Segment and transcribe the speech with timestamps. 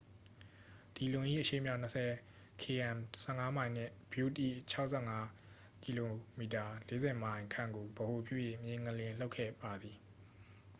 [0.95, 2.05] ဒီလွန်၏ အရှေ့မြောက် ၂၀
[2.61, 4.39] km ၁၅ မိုင် နှင့် butte၏
[4.71, 4.89] ၆၅
[5.83, 6.15] km ၄
[7.01, 9.97] ၀ မိုင် ခန့်ကို ဗဟိုပြု၍ မြေငလျင်လှုပ်ခဲ့ပါသည်။